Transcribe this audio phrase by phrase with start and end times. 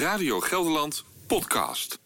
[0.00, 2.00] Radio Gelderland podcast.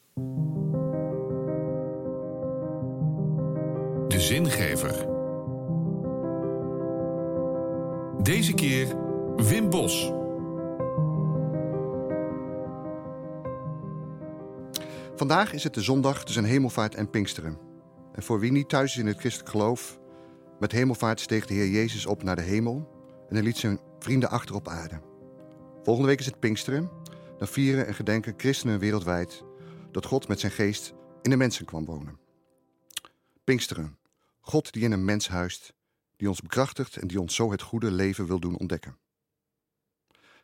[4.09, 5.07] De zingever.
[8.23, 8.97] Deze keer
[9.37, 10.13] Wim Bos.
[15.17, 17.59] Vandaag is het de zondag tussen hemelvaart en Pinksteren.
[18.13, 19.99] En voor wie niet thuis is in het christelijk geloof,
[20.59, 22.89] met hemelvaart steeg de Heer Jezus op naar de hemel
[23.29, 25.01] en hij liet zijn vrienden achter op aarde.
[25.83, 27.03] Volgende week is het Pinksteren.
[27.47, 29.45] Vieren en gedenken christenen wereldwijd
[29.91, 32.19] dat God met zijn geest in de mensen kwam wonen.
[33.45, 33.99] Pinksteren,
[34.41, 35.75] God die in een mens huist,
[36.17, 38.99] die ons bekrachtigt en die ons zo het goede leven wil doen ontdekken.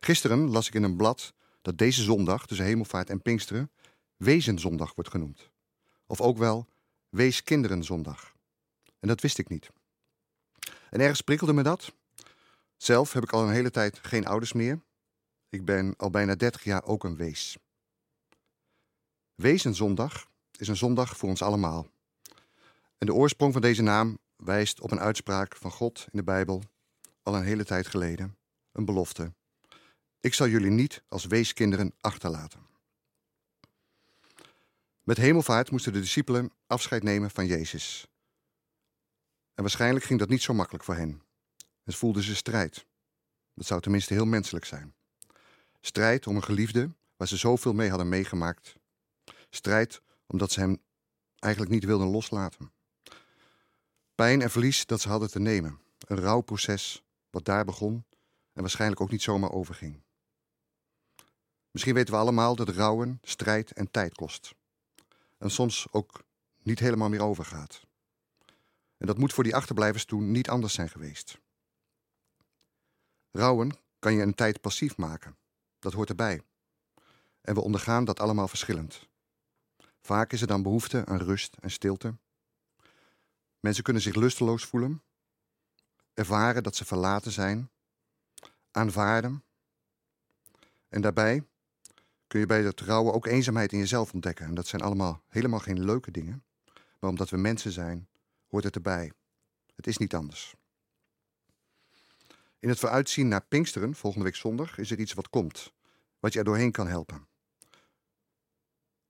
[0.01, 3.71] Gisteren las ik in een blad dat deze zondag tussen hemelvaart en Pinksteren
[4.17, 5.51] Wezenzondag wordt genoemd.
[6.07, 6.67] Of ook wel
[7.09, 8.35] Weeskinderenzondag.
[8.99, 9.71] En dat wist ik niet.
[10.91, 11.93] En ergens prikkelde me dat.
[12.77, 14.81] Zelf heb ik al een hele tijd geen ouders meer.
[15.51, 17.59] Ik ben al bijna 30 jaar ook een wees.
[19.35, 20.29] Wezenzondag
[20.59, 21.91] is een zondag voor ons allemaal.
[22.99, 26.63] En de oorsprong van deze naam wijst op een uitspraak van God in de Bijbel
[27.23, 28.37] al een hele tijd geleden.
[28.73, 29.33] Een belofte.
[30.21, 32.61] Ik zal jullie niet als weeskinderen achterlaten.
[35.03, 38.07] Met hemelvaart moesten de discipelen afscheid nemen van Jezus.
[39.55, 41.23] En waarschijnlijk ging dat niet zo makkelijk voor hen.
[41.85, 42.87] Het voelden ze strijd.
[43.55, 44.95] Dat zou tenminste heel menselijk zijn.
[45.81, 48.75] Strijd om een geliefde waar ze zoveel mee hadden meegemaakt.
[49.51, 50.83] Strijd omdat ze hem
[51.39, 52.73] eigenlijk niet wilden loslaten.
[54.15, 55.81] Pijn en verlies dat ze hadden te nemen.
[55.99, 58.05] Een rouwproces wat daar begon
[58.53, 60.03] en waarschijnlijk ook niet zomaar overging.
[61.71, 64.55] Misschien weten we allemaal dat rouwen strijd en tijd kost.
[65.39, 66.25] En soms ook
[66.63, 67.87] niet helemaal meer overgaat.
[68.97, 71.41] En dat moet voor die achterblijvers toen niet anders zijn geweest.
[73.31, 75.37] Rouwen kan je een tijd passief maken.
[75.81, 76.43] Dat hoort erbij.
[77.41, 79.09] En we ondergaan dat allemaal verschillend.
[80.01, 82.15] Vaak is er dan behoefte aan rust en stilte.
[83.61, 85.03] Mensen kunnen zich lusteloos voelen,
[86.15, 87.71] ervaren dat ze verlaten zijn,
[88.71, 89.45] aanvaarden.
[90.89, 91.45] En daarbij
[92.27, 94.47] kun je bij het rouwen ook eenzaamheid in jezelf ontdekken.
[94.47, 96.45] En dat zijn allemaal helemaal geen leuke dingen.
[96.99, 98.09] Maar omdat we mensen zijn,
[98.47, 99.13] hoort het erbij.
[99.77, 100.55] Het is niet anders.
[102.61, 105.73] In het vooruitzien naar Pinksteren, volgende week zondag, is er iets wat komt,
[106.19, 107.27] wat je er doorheen kan helpen.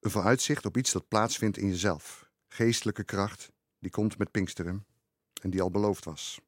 [0.00, 2.31] Een vooruitzicht op iets dat plaatsvindt in jezelf.
[2.49, 4.87] Geestelijke kracht, die komt met Pinksteren
[5.43, 6.41] en die al beloofd was.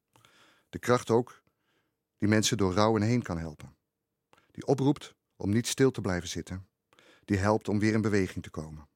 [0.69, 1.41] De kracht ook
[2.17, 3.75] die mensen door rouwen heen kan helpen.
[4.51, 6.67] Die oproept om niet stil te blijven zitten.
[7.25, 8.87] Die helpt om weer in beweging te komen.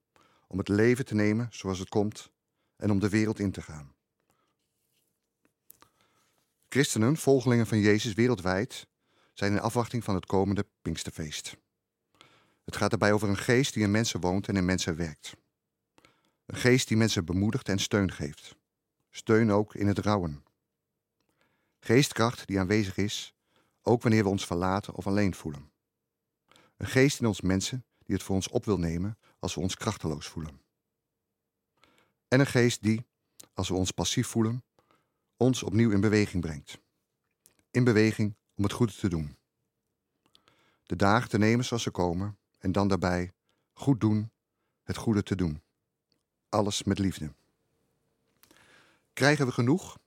[0.47, 2.31] Om het leven te nemen zoals het komt
[2.75, 3.95] en om de wereld in te gaan.
[6.77, 8.87] Christenen, volgelingen van Jezus wereldwijd,
[9.33, 11.57] zijn in afwachting van het komende Pinksterfeest.
[12.65, 15.35] Het gaat daarbij over een geest die in mensen woont en in mensen werkt.
[16.45, 18.55] Een geest die mensen bemoedigt en steun geeft.
[19.09, 20.43] Steun ook in het rouwen.
[21.79, 23.33] Geestkracht die aanwezig is,
[23.81, 25.71] ook wanneer we ons verlaten of alleen voelen.
[26.77, 29.75] Een geest in ons mensen die het voor ons op wil nemen als we ons
[29.75, 30.61] krachteloos voelen.
[32.27, 33.05] En een geest die,
[33.53, 34.63] als we ons passief voelen,
[35.37, 36.79] ons opnieuw in beweging brengt.
[37.71, 39.37] In beweging om het goede te doen.
[40.83, 43.33] De dagen te nemen zoals ze komen en dan daarbij
[43.73, 44.31] goed doen,
[44.83, 45.61] het goede te doen.
[46.49, 47.33] Alles met liefde.
[49.13, 49.97] Krijgen we genoeg?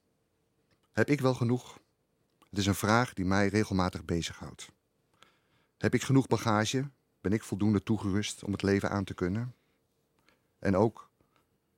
[0.93, 1.79] Heb ik wel genoeg?
[2.49, 4.71] Het is een vraag die mij regelmatig bezighoudt.
[5.77, 6.91] Heb ik genoeg bagage?
[7.21, 9.55] Ben ik voldoende toegerust om het leven aan te kunnen?
[10.59, 11.11] En ook,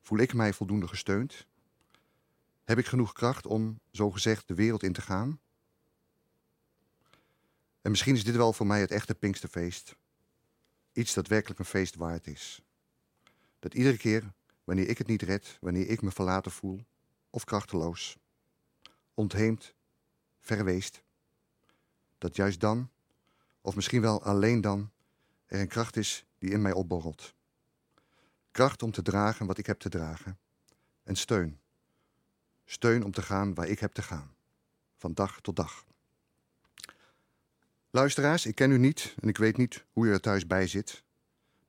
[0.01, 1.47] voel ik mij voldoende gesteund?
[2.63, 5.39] Heb ik genoeg kracht om, zogezegd, de wereld in te gaan?
[7.81, 9.95] En misschien is dit wel voor mij het echte Pinksterfeest.
[10.93, 12.61] Iets dat werkelijk een feest waard is.
[13.59, 16.85] Dat iedere keer, wanneer ik het niet red, wanneer ik me verlaten voel,
[17.29, 18.17] of krachteloos,
[19.13, 19.73] ontheemd,
[20.39, 21.03] verweest,
[22.17, 22.89] dat juist dan,
[23.61, 24.91] of misschien wel alleen dan,
[25.45, 27.33] er een kracht is die in mij opborrelt.
[28.51, 30.39] Kracht om te dragen wat ik heb te dragen.
[31.03, 31.59] En steun.
[32.73, 34.35] Steun om te gaan waar ik heb te gaan.
[34.97, 35.85] Van dag tot dag.
[37.89, 41.03] Luisteraars, ik ken u niet en ik weet niet hoe u er thuis bij zit.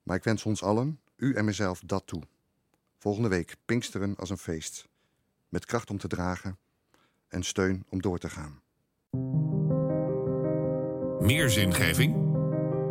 [0.02, 2.22] Maar ik wens ons allen, u en mezelf, dat toe.
[2.98, 4.88] Volgende week Pinksteren als een feest.
[5.48, 6.58] Met kracht om te dragen
[7.28, 8.62] en steun om door te gaan.
[11.26, 12.14] Meer zingeving?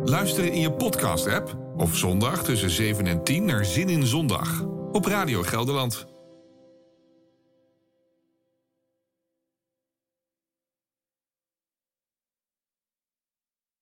[0.04, 4.62] Luister in je podcast-app of zondag tussen 7 en 10 naar Zin in Zondag
[4.92, 6.13] op Radio Gelderland.